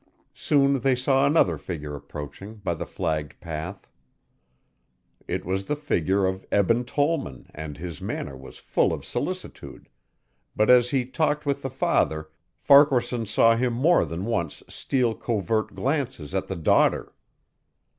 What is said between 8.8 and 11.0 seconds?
of solicitude but as